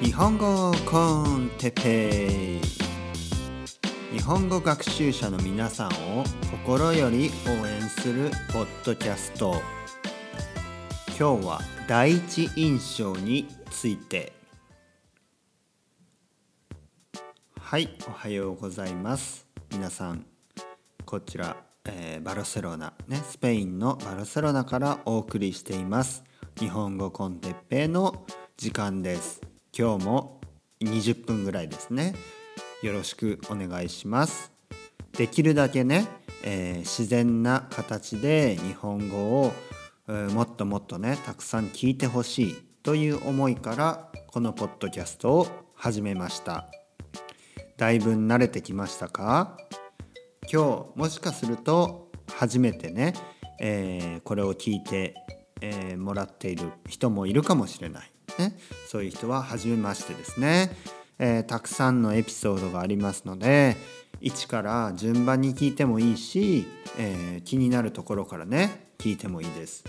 [0.00, 4.16] 日本語コンテペイ。
[4.16, 5.88] 日本語学習者の皆さん
[6.18, 9.54] を心より応援するポッドキャスト。
[11.18, 14.32] 今日は第一印象について。
[17.60, 19.46] はいおはようございます。
[19.70, 20.26] 皆さん
[21.04, 26.24] こちら、えー、バルセロナねスペインのバルセロナからお送りしています。
[26.58, 28.26] 日本語コンテッペイの
[28.58, 29.42] 時間です。
[29.78, 30.40] 今日も
[30.80, 32.14] 20分ぐらいですね。
[32.82, 34.50] よろしくお願いします。
[35.12, 36.06] できるだけね、
[36.42, 39.52] えー、自然な形で日本語を、
[40.08, 46.66] えー、もっともっとねたくさん聞いてほしいという思いからこのポッドキャストを始めました。
[47.76, 49.58] だいぶ慣れてきましたか？
[50.50, 53.12] 今日もしかすると初めてね、
[53.60, 55.14] えー、これを聞いて
[55.62, 58.58] えー、もらっている人もいるかもしれない、ね、
[58.88, 60.70] そういう人は初めましてですね、
[61.18, 63.76] えー、たくさんのエピソードがありますので
[64.20, 66.66] 一から順番に聞いてもいいし、
[66.98, 69.84] えー、気になるところからね聞いてもいいです。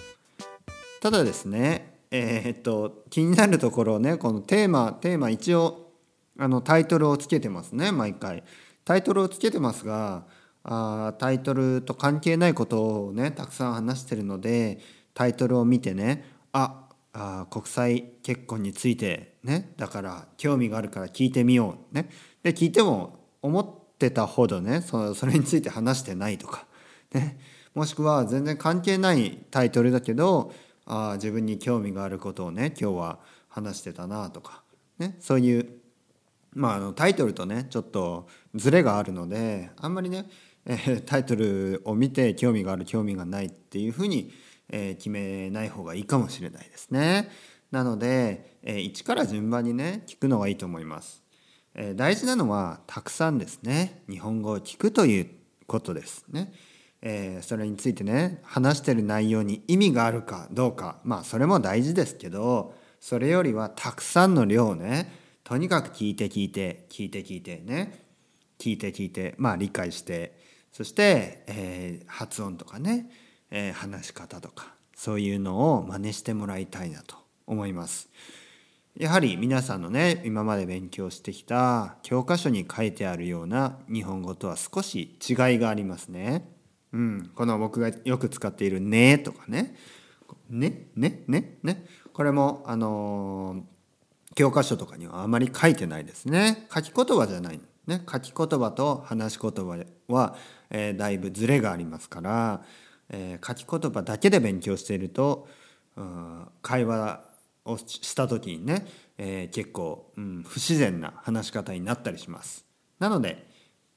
[1.02, 5.92] ただですねえー、っと気になるところをねこのテーマテーマ一応
[6.40, 8.44] あのタイトルをつけてますね毎回。
[8.86, 10.24] タイトルをつけてますが
[10.64, 14.80] あタイトルと関係ないことをねたくさん話してるので
[15.14, 16.24] タイトルを見てね
[16.54, 16.87] あ
[17.20, 19.74] あ国際結婚についてね。
[19.76, 22.10] だから興味があるから聞いてみようね。
[22.44, 26.68] で聞いても思ってたほどねそそれについて話してないとか。
[27.14, 27.40] ね。
[27.74, 30.54] もしくは全然関係ないタイトルだけど
[30.86, 34.62] あ自分に興味があることをね今日は話してたなとか。
[35.00, 35.18] ね。
[35.20, 35.68] そういう
[36.54, 40.30] まああのタイトルとねちょっとズレがあるのであんまりね、
[40.68, 44.32] えー、タイトルを見て興味がある興味がないっていうふうに
[44.70, 47.30] えー、決めない方がいいかもしれないですね。
[47.72, 51.24] なので、えー、一から順番にね聞くのがいいと思います。
[51.76, 55.30] えー、大事なのはたくさんですね日本語を聞くという
[55.68, 56.54] ことですね。
[57.02, 65.14] えー、それについてね話してる内容に意味があるかどうかまあそれも大事ですけどそれよりはたくさんの量をね
[65.44, 68.08] とにかく聞いて聞いて聞いて聞いてね
[68.58, 70.36] 聞いて聞いてまあ理解して
[70.72, 73.10] そして、えー、発音とかね
[73.52, 77.16] えー、話し方とかそういうのを真似してもらいたいなと
[77.46, 78.10] 思います。
[78.98, 86.50] やはり皆さんのね今まで勉強してきた教科書に書いてあるような日本語とは少し違いがありますね。
[86.94, 89.76] うん、この僕がよく使っている「ね」とかね
[90.50, 96.68] 「ね」ね「ね」ねこれもあのー、教科書とかにはあまり書いてないですね。
[96.74, 97.62] 書き言葉じゃない。
[97.86, 100.36] ね、書き言葉と話し言葉は、
[100.70, 102.62] えー、だいぶズレがありますから
[103.10, 105.48] えー、書き言葉だけで勉強していると、
[105.96, 107.24] うん、会話
[107.66, 108.86] をした時にね、
[109.18, 112.66] えー、結構、うん、不自然な話し方になったりします。
[113.00, 113.48] なので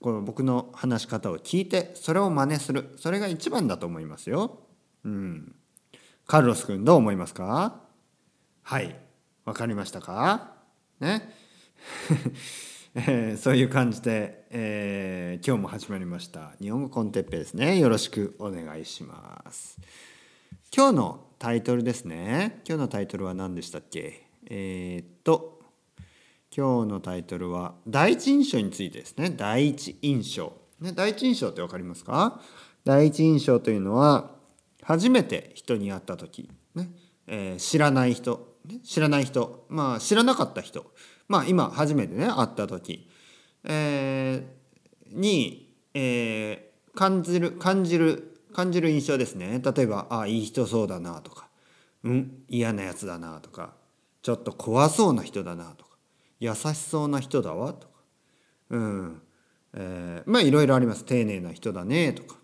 [0.01, 2.95] この僕の話し方を聞いてそれを真似する。
[2.97, 4.61] それが一番だと思いますよ。
[5.05, 5.55] うん、
[6.27, 7.81] カルロス君どう思いますか？
[8.63, 8.97] はい。
[9.45, 10.53] わかりましたか？
[11.01, 11.35] ね。
[12.93, 16.57] えー、そういう感じで、えー、今日も始まりました。
[16.61, 17.79] 日本語コンテッペですね。
[17.79, 19.79] よろしくお願いします。
[20.75, 22.63] 今日のタイトルですね。
[22.67, 24.27] 今日のタイトルは何でしたっけ？
[24.47, 25.61] えー、っと
[26.57, 29.31] 今日のタイトルは第一印象についてですね。
[29.31, 30.53] 第一印象。
[30.81, 32.43] ね第一印象って分かりますか？
[32.85, 34.33] 第一印象というのは
[34.83, 36.91] 初めて人に会った時、ね
[37.29, 39.65] えー、知らない人、ね、知らない人。
[39.69, 40.93] まあ知らなかった人。
[41.31, 43.09] まあ今初めてね会った時、
[43.63, 49.63] えー、に、えー、感じる感じる感じる印象ですね。
[49.65, 51.49] 例えば「あいい人そうだな」とか
[52.03, 53.75] 「うん嫌なやつだな」とか
[54.23, 55.91] 「ちょっと怖そうな人だな」とか
[56.41, 57.95] 「優しそうな人だわ」とか
[58.71, 59.23] うん
[59.75, 61.05] えー、まあいろいろあります。
[61.05, 62.41] 丁寧な人だねとか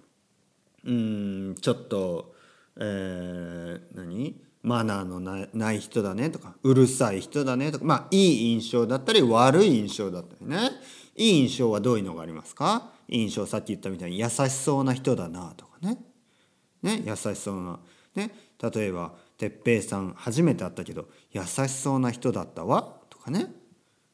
[0.85, 2.37] うんちょっと
[2.77, 4.46] えー、何？
[4.67, 10.73] マナーのない人だねとかうるさい人だねとかまあいい印象だったり悪い印象だったりね。
[11.15, 12.91] いい印象はどういうのがありますか？
[13.09, 15.99] 印象さっき言ったみたいに優しそうな人だなとかね。
[16.83, 17.79] ね優しそうな。
[18.17, 23.47] ね例えば哲平さん初めて会ったけど優しそうな人だったわとかね、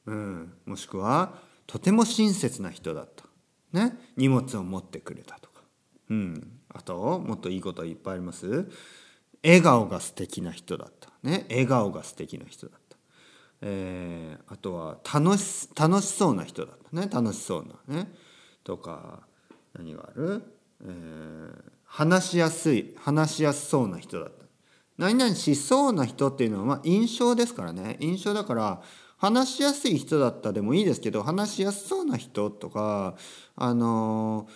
[0.05, 1.33] うん、もしくは
[1.67, 3.25] とても親切な人だった、
[3.73, 5.63] ね、荷物を持ってくれたとか、
[6.11, 8.69] うん、あともっといいこといっぱいあります？
[9.45, 11.11] 笑顔が素敵な人だった。
[11.23, 11.47] ね。
[11.51, 12.97] 笑顔が素敵な人だった、
[13.63, 17.09] えー、あとは楽し楽しそうな人だったね。
[17.13, 18.13] 楽しそうなね。
[18.65, 19.21] とか
[19.75, 20.43] 何がある、
[20.85, 24.43] えー、話しやすい話しやすそうな人だった。
[24.99, 27.97] 何々しそうな人っていうのはまあ印象ですからね。
[28.01, 28.83] 印象だから
[29.17, 33.15] 話しやすい人だったでもいいですけど話しやすそうな人とか
[33.55, 34.49] あの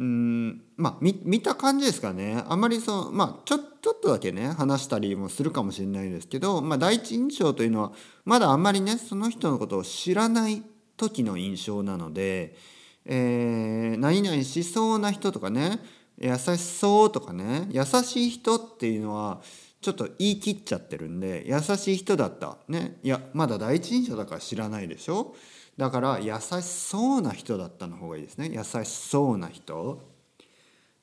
[0.00, 2.42] うんまあ見た感じですかね。
[2.48, 7.92] あまりそのまあちょちょっとだけね話したりもするかもしれないですけど、まあ、第一印象というのは
[8.24, 10.62] まだあんまりねその人のことを知らない
[10.96, 12.56] 時の印象なので、
[13.04, 15.80] えー、何々しそうな人とかね
[16.16, 19.42] 優しそうとかね優しい人っていうのは
[19.82, 22.56] ちょっと言い切っちゃってるんで優しい人だった。
[22.68, 22.98] ね。
[23.02, 25.34] いやまだ第一印象だから知らないでしょ。
[25.80, 28.50] だから優しそうな人だったの方がいいですね。
[28.52, 29.98] 優しそうな人。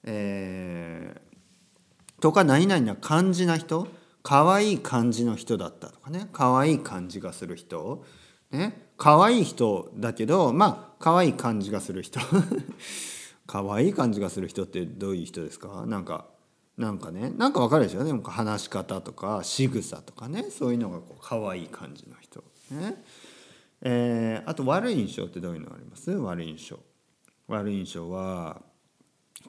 [0.04, 3.88] えー、とか何々な感じな人。
[4.22, 6.30] 可愛い感じの人だったとかね。
[6.32, 8.06] 可愛い感じがする人。
[8.52, 8.90] ね。
[8.98, 12.20] 可愛い人だけどまあ可愛い感じがする人。
[13.48, 15.88] 可愛い感じがする人ってどういう人ですか？
[15.88, 16.28] なんか
[16.78, 17.32] なんかね。
[17.36, 18.04] なんかわかるでしょ？
[18.04, 20.52] ね話し方とか仕草とかね。
[20.52, 22.44] そういうのがこう可愛い感じの人。
[22.70, 23.04] ね。
[23.82, 26.12] えー、あと悪い印象ってどういうのあります？
[26.12, 26.80] 悪い印象。
[27.48, 28.62] 悪い印象は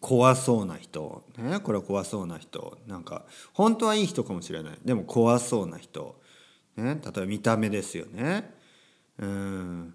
[0.01, 1.25] 怖そうな人。
[1.39, 1.59] ね？
[1.61, 2.79] これは怖そうな人。
[2.87, 4.79] なんか本当はいい人かもしれない。
[4.85, 6.21] でも怖そうな人、
[6.77, 8.55] ね、例えば見た目ですよね。
[9.19, 9.95] うん。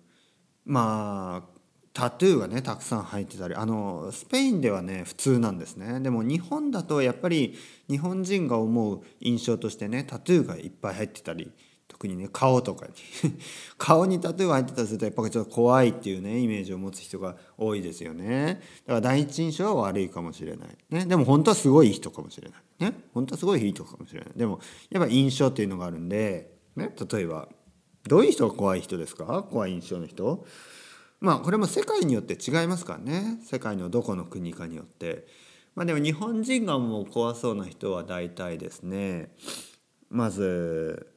[0.66, 1.54] まあ
[1.94, 3.54] タトゥーがねたくさん入ってたり。
[3.56, 6.00] あのスペインではね普通なんですね。
[6.00, 7.56] でも日本だとやっぱり
[7.88, 11.52] 日本人が思う印象としてねタトゥーがいっぱい入ってたり
[11.88, 12.94] 特にね顔とかに。
[13.78, 18.62] 顔にタトゥーが入ってたりするとやっぱりちょっと怖いっていうねイメージを持つ人が多いですよね。
[18.86, 22.92] だから第一印象は悪いかもしれない、ね、でも本当はすごい人かもしれない。
[22.92, 23.00] ね。
[23.14, 24.30] 本当はすごいいい人かもしれない。
[24.36, 24.60] でも
[24.90, 27.48] やっぱ印象っていうのがあるんで、ね、例えば
[28.08, 29.46] どういう人が怖い人ですか？
[29.50, 30.46] 怖い印象の人。
[31.20, 33.40] まあこれも世界によって違いますからね。
[33.46, 35.26] 世界のどこの国かによって。
[35.76, 39.34] まあでも日本人がもう怖そうな人は大体ですね。
[40.10, 41.13] まず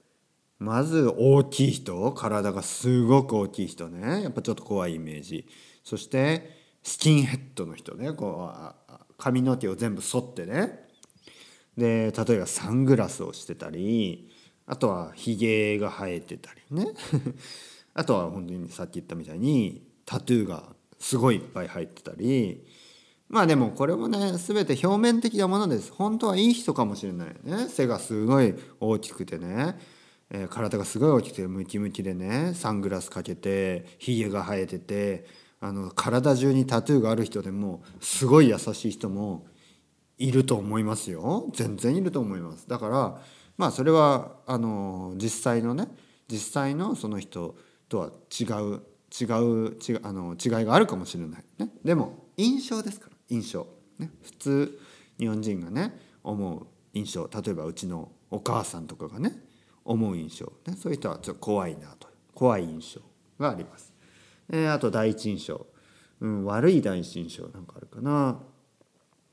[0.58, 4.22] まず大きい人体がすごく大きい人ね。
[4.22, 5.46] やっぱちょっと怖いイメージ。
[5.84, 6.50] そして
[6.82, 8.12] スキンヘッドの人ね。
[8.12, 10.86] こう髪の毛を全部剃ってね。
[11.76, 14.30] で例えばサングラスをしてたり
[14.66, 16.86] あとはひげが生えてたりね。
[17.92, 22.64] あとは本当にさっき言ったみたいにタトゥーがすごいいっぱい入ってたり。
[23.28, 25.92] まあでもこれもね全て表面的なものです。
[25.92, 27.68] 本当はいい人かもしれないね。
[27.68, 29.78] 背がすごい大きくてね、
[30.30, 35.26] えー、体がすごい大きくてムキムキでねサングラスかけてひげが生えてて
[35.60, 39.46] あの体中にタトゥーがある人でもすごい優しい人も
[40.18, 41.50] いると思いますよ。
[41.54, 42.68] 全然いると思います。
[42.68, 43.22] だから
[43.56, 45.88] まあそれはあの実際のね
[46.28, 47.56] 実際のその人
[47.88, 48.82] とは違う
[49.18, 53.16] 違う違あの違いがあるかもしれない、ね、でも印象ですから。
[53.28, 53.66] 印象、
[53.98, 54.78] ね、普通
[55.18, 57.28] 日本人がね思う印象。
[57.32, 59.45] 例えばうちのお母さんとかがね
[59.86, 63.00] 思う印象、ね、そういう人はちょっと怖いなと怖い印象
[63.38, 63.92] があります。
[64.52, 65.66] え、あと第一印象、
[66.20, 67.48] うん、悪い第一印象。
[67.48, 68.40] なんかあるかな。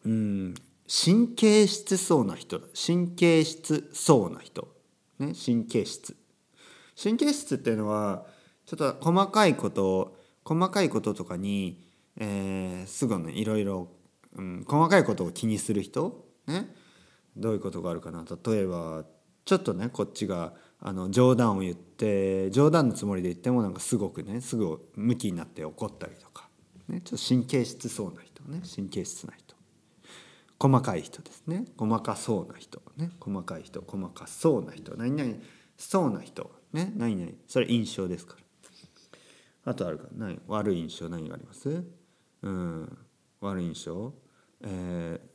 [0.05, 0.53] うん
[0.87, 4.67] 神経質そうな人神経質そうな人、
[5.19, 6.15] ね、神経質。
[7.01, 8.25] 神経質っていうのは
[8.65, 11.81] ちょっと細かいこと細かいこととかに、
[12.17, 13.87] えー、すぐねいろいろ、
[14.35, 16.25] うん、細かいことを気にする人。
[16.47, 16.73] ね
[17.35, 18.25] どういうことがあるかな。
[18.45, 19.05] 例えば
[19.45, 26.49] ちょっとねこっちがあの冗談を言って冗談のつもりで言ってもなんかすごくねすぐムキになって怒ったりとか、
[26.87, 29.55] ね、ちょっと神経質そうな人ね神経質な人。
[30.59, 31.65] 細かい人ですね。
[31.77, 32.81] 細かそうな人。
[32.95, 34.95] ね細かい人細かそうな人。
[34.95, 35.33] 何々
[35.77, 36.51] そうな人。
[36.71, 37.31] ね何々。
[37.47, 38.35] それ印象ですか
[39.65, 39.71] ら。
[39.71, 40.41] あとあるか何？
[40.47, 41.09] 悪い印象。
[41.09, 41.83] 何があります？
[42.41, 42.97] うん。
[43.41, 44.13] 悪い印象？
[44.61, 45.32] えー、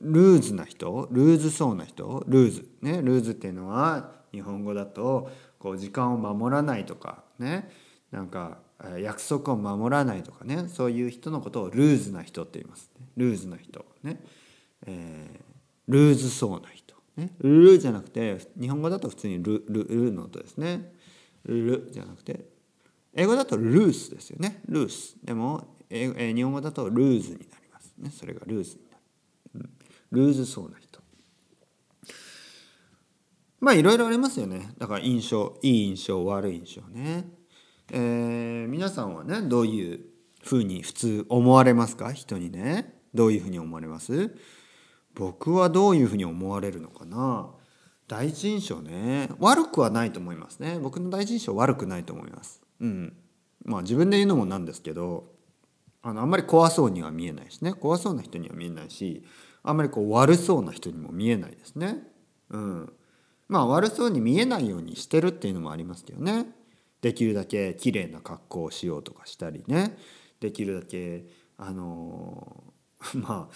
[0.00, 1.08] ルーズな人？
[1.10, 2.24] ルーズそうな人？
[2.26, 2.68] ルーズ。
[2.80, 3.02] ね？
[3.02, 7.70] ルーズっていうのは日本語だとこう時間を守らないとかね？
[8.10, 8.58] なんか
[8.98, 10.68] 約束を守らないとかね？
[10.68, 13.84] そういう人のことをルーズな人って言います、ね、ルーズな人。
[14.02, 14.20] ね、
[14.86, 16.94] えー、ルーズそうな人。
[17.16, 17.32] ね？
[17.40, 20.94] ルーじゃなくて日本語だと普通にルルルの音ですね。
[21.44, 22.46] ルじゃなくて
[23.14, 24.62] 英語だとルースですよね。
[24.66, 25.16] ルース。
[25.22, 27.92] でもええ日本語だとルーズになります。
[27.98, 28.10] ね？
[28.10, 28.78] それがルーズ、
[30.12, 31.00] ルーズそうな人。
[33.60, 34.72] まあいろいろありますよね。
[34.78, 37.28] だから印象いい印象悪い印象ね。
[37.92, 40.00] えー、皆さんはねどういう
[40.42, 42.12] ふうに普通思われますか？
[42.12, 42.98] 人にね。
[43.12, 44.34] どういうふうに思われます？
[45.14, 47.50] 僕はどういうふうに思われるのかな？
[48.08, 49.28] 第一印象ね。
[49.38, 50.78] 悪くはないと思いますね。
[50.80, 52.62] 僕の第一印象悪くないと思います。
[52.80, 53.16] うん。
[53.64, 55.32] まあ自分で言うのもなんですけど
[56.02, 57.74] あのあんまり怖そうには見えないしね。
[57.74, 59.22] 怖そうな人には見えないし
[59.62, 61.98] あんまりこう悪そうな人にも見えないですね。
[62.50, 62.92] うん。
[63.48, 66.46] まあ悪そうに見えないようにしてるっていうのもありますけどね。
[67.02, 69.96] できるだけ綺麗な格好をしようとかしたりね。
[70.40, 71.24] できるだけ
[71.58, 72.64] あの
[73.14, 73.48] ま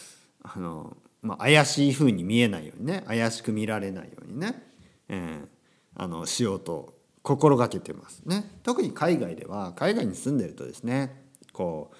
[0.43, 3.03] ああのまあ、怪しい風に見えないようにね。
[3.07, 4.63] 怪しく見られないようにね、
[5.09, 5.47] えー、
[5.95, 6.93] あのしようと
[7.23, 8.59] 心がけてますね。
[8.63, 11.93] 特に海外では海外に住んでるとですねこ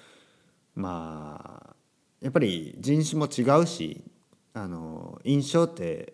[0.75, 1.74] うまあ
[2.25, 4.03] やっぱり人種も違うし
[4.55, 6.13] あの印象って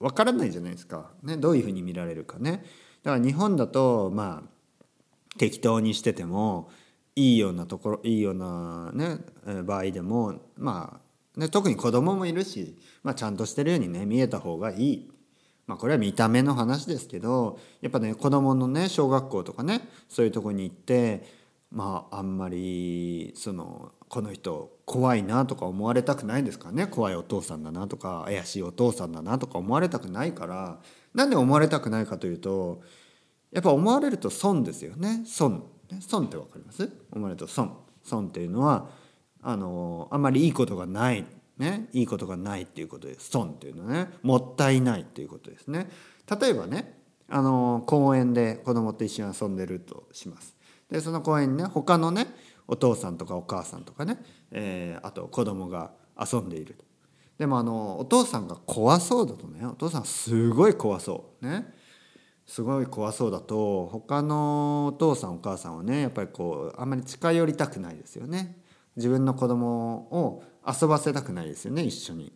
[0.00, 2.64] わからないじゃないですか、ね、どういうふうに見られるかね。
[3.02, 6.70] だから日本だとまあ適当にしてても
[7.16, 9.18] いいようなところいいような、ね、
[9.64, 10.98] 場合でもま
[11.36, 15.12] あ、ね、特に子供もいるし、まあ、ちゃんとしてるようにね見えた方がいい。
[15.66, 21.41] まあ、これは見た目の話ですけどやっぱね子供のね小学校とかねそういうとこに行って
[21.72, 26.86] まああんまりそのこの人怖いなとか思われたくないんですからね？
[26.86, 30.80] 怖いお父さんだなとか怪しいお父さんだなとか思われたくないから。
[31.14, 32.82] なんで思われたくないかというと
[33.50, 35.22] やっぱ思われると損ですよね。
[35.26, 35.64] 損。
[36.00, 36.90] 損って分かります？
[37.10, 37.76] 思われると損。
[38.02, 38.90] 損っていうのは
[39.42, 41.26] あのあんまりいいことがない。
[41.58, 41.88] ね。
[41.92, 43.30] いいことがないっていうことです。
[43.30, 44.10] 損っていうのはね。
[44.22, 45.88] もったいないっていうことですね。
[46.40, 46.98] 例えばね
[47.28, 50.54] あの公園で子供と一緒に遊んでるとします。
[50.92, 52.26] でその公園にね他のね
[52.68, 56.76] お父さんとかお母さんとかね、えー、あと子供が遊んでいる
[57.38, 61.72] でもあのお父さんが怖そうだとねお父さんすごい怖そうね。
[62.44, 68.58] すごい怖そうだと他のお父さんお母さんはねやっぱりこうあんまり近寄りたくないですよね。
[68.96, 72.32] 自分の子供を遊ばせたくないですよね一緒に。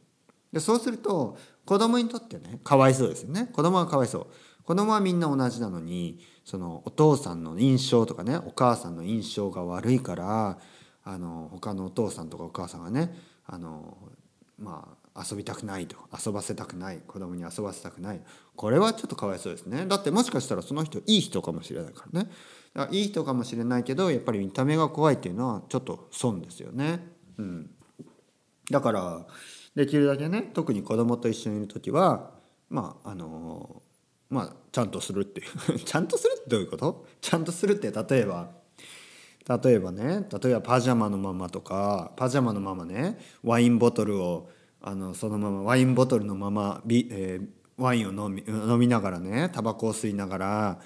[0.52, 1.36] でそうすると
[1.66, 3.50] 子供にとってねかわいそうですよね。
[3.52, 4.26] 子供はかわいそう。
[4.66, 10.58] 子供はみんな同じなのにそのお父さんの印象とかねお母さんの印象が悪いから
[11.04, 13.96] あの他のお父さんとかお母さんがねあの
[14.58, 18.20] まあ遊びたくないと遊ばせたくない子供に遊ばせたくない。
[18.54, 19.86] これはちょっとかわいそうですね。
[19.86, 22.30] だってもしかしたらその人いい人かもしれないからね。
[22.74, 27.06] だからいい人かもしれないけどやっぱり見た目が怖いっていうのはちょっと損ですよね。
[27.38, 27.70] うん、
[28.70, 29.26] だから
[29.74, 32.32] できるだけね特に子供と一緒にいる時は
[32.68, 33.82] まああの
[34.30, 35.42] まあちゃんとするって
[35.84, 37.06] ちゃんとするってどういうこと？
[37.20, 38.50] ちゃんとするって例えば。
[39.48, 44.50] 例えばね例えばパジャマのままとかパジャマのままねワインボトルを
[44.82, 47.46] あのそのままワインボトルのままビ、えー、
[47.80, 50.80] ワインを飲み飲みながらねタバコを吸いながら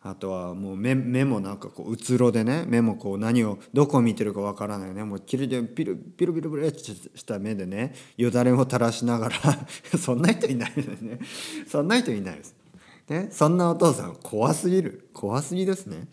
[0.00, 5.04] あとはもう目目もなんかこううつろでね目もこう何をどこを見てるかわからないね。
[5.04, 9.36] もうキルでピルピルピルピルってした目でねよだれも垂らしながら。
[9.98, 11.18] そんな人いないですね。
[11.66, 12.54] そんな人いないです。
[13.08, 15.08] ね、そんなお父さん怖すぎる。
[15.14, 16.08] 怖すぎですね。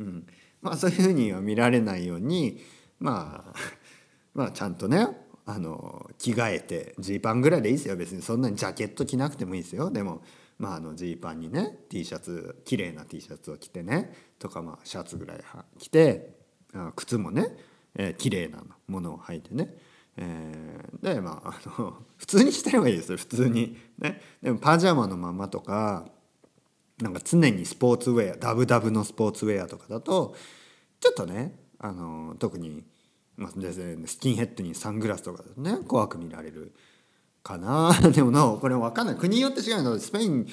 [0.00, 0.26] うん、
[0.62, 2.58] まあそういうふうには見られないように
[2.98, 3.54] まあ
[4.34, 5.06] まあちゃんとね
[5.46, 7.96] あの着替えてジーパンぐらいでいいですよ。
[7.96, 9.90] 別にそんなにジャケット着なくてもいいですよ。
[9.90, 10.22] でも
[10.58, 15.40] まああのジーパンにね T シャツ綺麗な T シャツを着てねとかまあシャツぐらい
[15.78, 16.34] 着て
[16.96, 17.48] 靴もね、
[17.94, 19.76] えー、綺麗なものを履いてね、
[20.16, 23.18] えー、でまああの普通にしてればいいですよ。
[23.18, 23.76] 普通に。
[23.98, 24.20] ね。
[24.42, 26.06] でもパジャマのままとか
[27.00, 30.36] なんか常にスポーツウェアダブダブのスポーツウェアとかだと
[31.00, 32.84] ちょっとねあの特に
[33.40, 36.74] まあ、スキンヘッドにサングラスとかね怖く見られる
[37.42, 37.90] かな。
[38.12, 39.16] でもなこれ分かんない。
[39.16, 39.98] 国によって違うの。
[39.98, 40.46] スペイン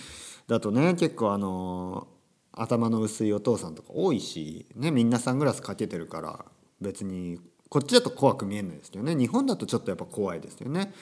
[0.47, 2.07] だとね結構あの
[2.53, 6.45] 頭の薄いお父さんとか多いし、ね、みんなサングラスかけてるから
[6.79, 9.15] 別にこっちだと怖く見えないですよね。
[9.15, 10.93] 日本だとちょっとやっぱ怖いですよね。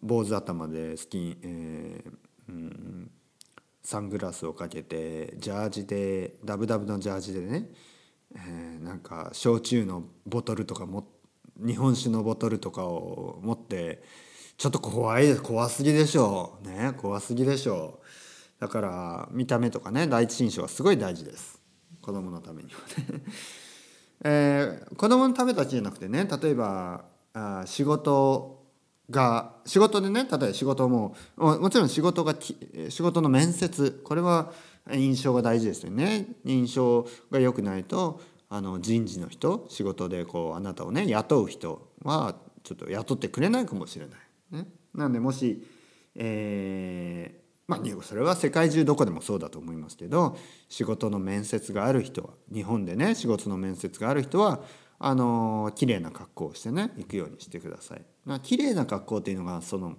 [0.00, 3.10] 坊主頭でスキン、えーうん、
[3.88, 7.70] サングラスをかけてジャージでダブダブのジャージでね
[8.36, 11.08] えー、なんか焼酎のボトルとかも
[11.56, 14.02] 日本酒のボトルとかを持って
[14.58, 16.68] ちょっと怖いです怖すぎでしょう。
[16.68, 18.00] ね怖すぎでしょ
[18.58, 18.60] う。
[18.60, 21.58] だから見た目とかね第一印象はすごい大事です。
[22.02, 22.80] 子供のためには
[23.14, 23.22] ね。
[24.22, 28.57] えー、子供のためだけじゃなくてね例えばあ仕事
[29.10, 32.34] が仕事でね例えば仕事ももちろん仕事が
[32.88, 34.52] 仕事の面接これは
[34.92, 44.56] 印象が大事ですよね印象が良くないとあの人事の人仕事でこうあなたをね雇う人はちょっと雇ってくれないかもしれない。
[44.56, 45.66] ね、なんでもし、
[46.14, 50.38] えー、まあそれは世界中どこでもそうだと思いますけど
[50.70, 54.60] 仕事の面接がある人は日本でね仕事の面接がある人は
[55.00, 58.02] あの綺麗な格好をしてね行くようにしてください。
[58.24, 59.94] ま、綺麗な格好っていうのがその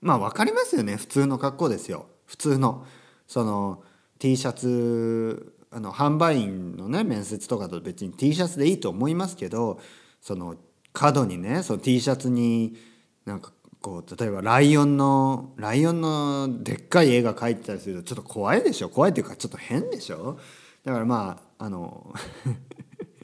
[0.00, 2.86] まあ分かりますよね普通の格好ですよ普通の。
[3.26, 3.82] その
[4.18, 9.80] T シャツあの販売員のね面接とかと別に T シャツでいいと思いますけど
[10.20, 10.56] その
[10.92, 12.76] 角にねその T シャツに
[13.24, 18.90] なんかこう例えばライオンのライオンのでっかい絵が描いてたりするとちょっと怖いでしょ？
[18.90, 20.38] 怖いっていうかちょっと変でしょ？
[20.84, 22.12] だからまああの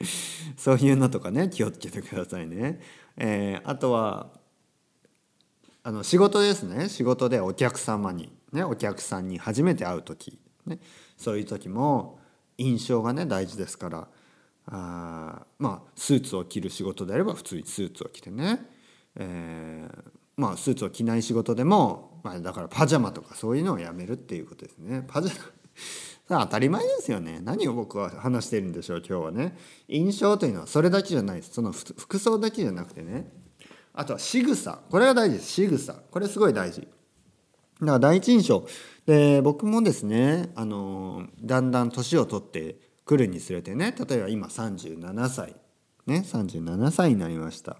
[0.57, 2.79] そういうのとかね気をつけてくださいね。
[3.17, 4.31] えー、あとは
[5.83, 10.79] あの仕事ですね仕事でお客様に、ね、お客さんに初めて会う時、ね、
[11.17, 12.19] そういう時も
[12.57, 14.07] 印象がね大事ですから
[14.67, 18.65] あまあスーツを着る仕事であれば普通にスーツを着てね、
[19.15, 20.03] えー、
[20.37, 25.03] まあスーツを着ない仕事でも、まあ、だからパジャマとかそういうのをやめるっていうことですね。
[25.07, 25.45] パジャマ
[26.29, 27.39] 当たり前ですよね。
[27.43, 29.57] 何を僕は話してるんでしょう今日はね。
[29.87, 31.53] 印象というのはそれだけじゃないです。
[31.53, 33.31] その服装だけじゃなくてね。
[33.93, 34.79] あとは仕草。
[34.89, 35.51] これが大事です。
[35.51, 35.93] 仕草。
[35.93, 36.81] これすごい大事。
[36.81, 36.87] だか
[37.93, 38.65] ら第一印象。
[39.07, 43.95] で僕もですねあのだんだん年を取ってくるにつれてね。
[43.97, 45.55] 例えば今37歳
[46.05, 47.77] ね37歳になりました。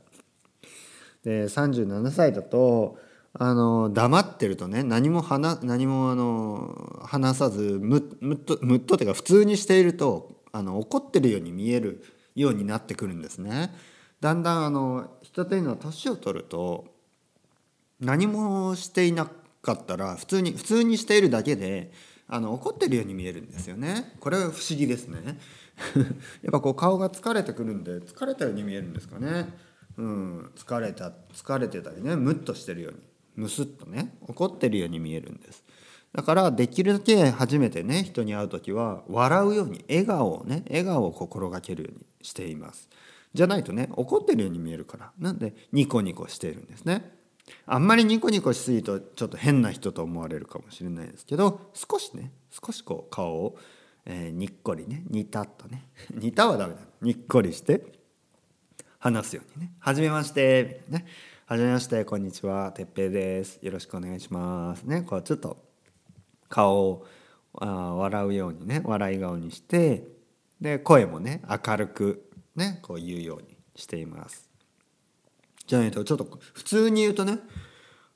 [1.23, 2.97] で37歳だと
[3.41, 12.03] あの黙ってるとね何も話何もあの話さずむむっとむっとってか普通にしているとあの怒ってるように見える
[12.35, 13.73] ようになってくるんですね。
[14.19, 16.93] だんだんあの人というのは年を取ると
[18.01, 19.25] 何もしていな
[19.61, 21.93] かったら普通に普通にしているだけで
[22.27, 24.15] あの怒ってるように見えるんですよね。
[24.19, 25.39] これは不思議ですね。
[26.43, 29.47] やっぱこう顔が疲れてくるんで疲れたように見えるんですかね。
[29.97, 33.08] うん、疲れた疲れてたりねムッとしてるように
[33.39, 35.63] ムスッとね怒ってるように見えるんです。
[36.13, 42.89] だからできるだけ初めてね人に会う時は笑うように笑顔をね笑顔を心がけるようにしています。
[43.33, 47.11] じゃないとね怒ってるように見えるからなんでニコニコしているんですね。
[47.65, 53.57] あんまりニコニコしすぎるとちょっと変な人と思われるかもしれないですけど少しね少しこう顔を、
[54.05, 56.79] えー、にっこりね似たっとね 似たはダメだ。
[57.01, 57.83] にっこりして
[58.97, 61.11] 話すようにね「はじめまして」みたいなね。
[61.49, 63.57] はじめまして、こんにちは、てっぺいです。
[63.63, 64.83] よろしくお願いします。
[64.83, 65.57] ね、こうちょっと
[66.47, 67.07] 顔を
[67.59, 70.03] あ笑うようにね、笑い顔にして、
[70.61, 74.47] で、声もね、明るくね、こう言うようにしています。
[75.65, 77.39] じゃないと、ちょっと普通に言うとね、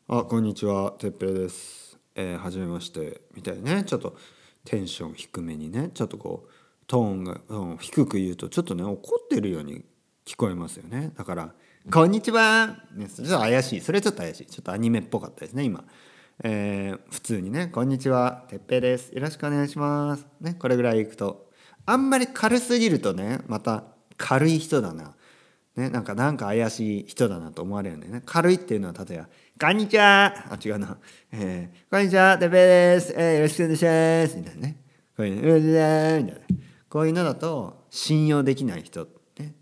[0.08, 1.98] あ、こんにちは、てっぺいです。
[2.14, 4.16] えー、はじめまして、みたいなね、ちょっと
[4.64, 6.52] テンション低めにね、ちょっとこう、
[6.86, 9.84] トーンが、うん、低く言うと、ちょっとね、怒ってるように
[10.24, 11.12] 聞こえますよね。
[11.18, 11.56] だから、
[11.92, 13.82] こんにちは、ね、ちょっと怪しい。
[13.82, 14.46] それちょっと怪しい。
[14.46, 15.84] ちょっとアニメっぽかったですね今、
[16.42, 18.46] えー、普通にね「こんにちは。
[18.48, 19.12] てっぺいです。
[19.14, 21.50] よろしくお願いします」ねこれぐらいいくと。
[21.86, 23.84] あんまり軽すぎるとねまた
[24.16, 25.14] 軽い人だな。
[25.76, 28.22] ね、なんかなんか怪しい人だなと思われるんだよね。
[28.26, 29.28] 軽いっていうのは例えば
[29.60, 30.98] 「こんにちは」あ違うな
[31.34, 32.38] 「えー、こんにちは。
[32.38, 34.78] てっぺいです、えー、よろしくお願いします」みたいなね。
[35.18, 36.34] こういうのみたいな
[36.88, 39.06] こういうのだと信用できない人
[39.38, 39.54] ね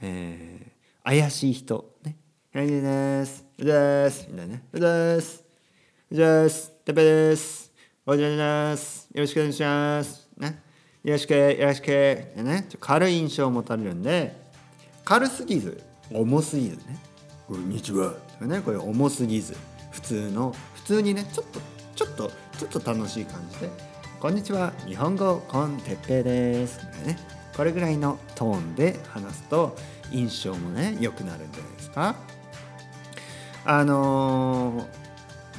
[0.00, 0.73] えー
[1.04, 1.84] 怪しい人。
[2.02, 2.16] ね
[2.54, 5.44] 「はいです」「です」みたいなね「です」
[6.10, 7.70] 「です」「てぺです」
[8.06, 10.62] 「おじゃです」「よろしくお願いします」ね。
[11.04, 11.88] よろしくよろしく。
[11.88, 12.66] ね。
[12.80, 14.34] 軽い印象を持たれるんで
[15.04, 15.78] 軽すぎず
[16.10, 16.98] 重すぎずね
[17.46, 18.62] 「こんにちは」ね。
[18.62, 19.54] これ重すぎず。
[19.90, 21.60] 普通の普通にねちょっと
[21.94, 23.70] ちょっとちょっと楽しい感じで
[24.18, 24.72] 「こんにちは。
[24.86, 29.76] 日本語コンテッペイです」ねこれぐらいのトーンで話すと
[30.10, 32.16] 印象もね良くなるんじゃないですか。
[33.66, 34.86] あのー、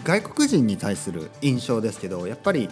[0.03, 2.69] 外国人に対する印象ですけどやっぱり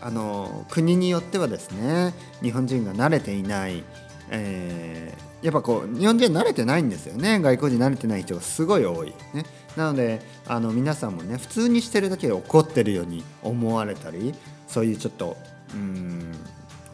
[0.00, 3.84] あのー、国によってはですね日本人が慣れていない、
[4.30, 9.12] えー、やっぱこう日本人慣れてないんですよね外国人慣れてない人がすごい多い。
[9.34, 9.44] ね、
[9.76, 14.34] なのであの皆さんもね普通にしてるだけで怒ってるように思われたり
[14.66, 15.36] そういうちょっと
[15.74, 16.32] うん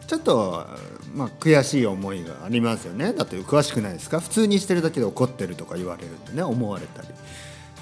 [0.07, 0.65] ちょっと、
[1.13, 3.13] まあ、悔しい思いがありますよね。
[3.13, 4.19] だって詳しくないですか？
[4.19, 7.09] 普通にしてるだけで怒ってるとか言われるんでね思われたり。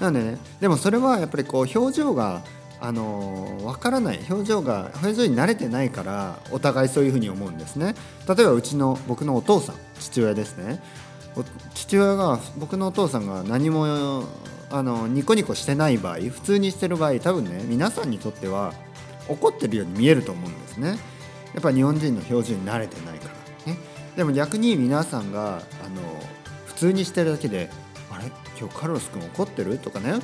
[0.00, 2.42] なんでねでもそれはやっぱりこう表情が
[2.80, 4.20] あの分からない。
[4.28, 7.94] 表情が表情に慣れてないからお互いそういうふうに思うんですね。
[8.28, 10.82] 例えばうちの僕のお父さん父親ですね。
[11.74, 14.24] 父親が僕のお父さんが何も
[14.70, 18.72] あのニコニコしてない場合普通にしてる場合多分ね皆さんにとっては
[19.28, 20.98] 怒ってるように見えると思うんですね。
[21.56, 23.28] やっぱ日本人の表情に慣れてないか
[23.66, 23.72] ら。
[23.72, 23.78] ね
[24.16, 26.00] でも逆に皆さんがあの
[26.66, 27.68] 普通にしてるだけで
[28.12, 28.30] 「あれ？
[28.56, 30.20] 今日カルロス君怒ってる?」とかね。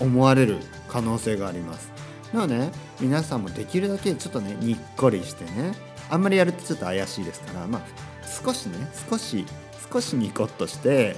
[0.00, 1.90] 思われる可能性があります。
[2.32, 5.72] なので、ね、皆さんもできるだけちょっとねにっこりしてね。
[6.08, 7.66] あんまりやるとちょっと怪しいですから。
[7.66, 7.82] まあ
[8.44, 8.74] 少しね
[9.10, 9.44] 少し
[9.92, 11.16] 少しニコッとして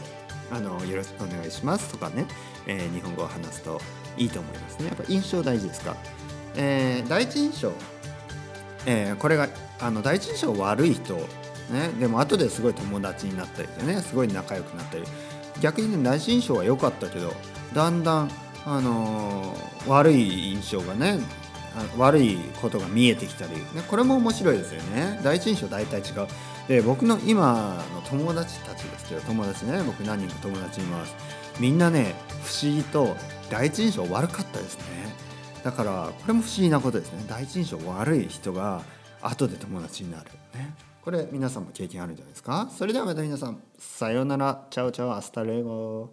[0.50, 2.24] あのよろしくお願いしますとかね、
[2.66, 3.81] えー、日本語を話すと
[4.16, 4.87] いいと思いますね。
[4.87, 5.94] やっぱ印象大事ですか、
[6.57, 7.72] えー、第一印象
[8.86, 9.48] えー、これが
[9.80, 15.04] あの第一印象悪い人、ね、でも後ですごい友達になったりでねすごい仲良くなったり。
[15.60, 17.34] 逆にね第一印象は良かったけど
[17.74, 18.30] だんだん、
[18.64, 21.18] あのー悪い印象がね
[21.96, 25.20] 悪いことが見えてきたり、ね、これも面白いですよね。
[25.22, 26.26] 第一印象大体違う。
[26.68, 31.14] で僕の今の友達たちですけど友達ね僕何人か友達います。
[31.58, 32.14] みんなね
[32.44, 33.16] 不思議と
[33.50, 34.84] 第一印象悪かったですね。
[35.62, 37.25] だからこれも不思議なことですね。
[37.29, 38.83] 第一印象悪い人が
[39.23, 40.31] 後で友達になる。
[40.55, 40.75] ね。
[41.03, 42.68] これ皆さんも経験あるんじゃないですか？
[42.77, 44.66] それではまた皆さんさようなら。
[44.70, 46.11] Ciao ciao hasta luego